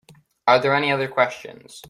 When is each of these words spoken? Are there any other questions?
Are 0.47 0.59
there 0.59 0.73
any 0.73 0.91
other 0.91 1.07
questions? 1.07 1.77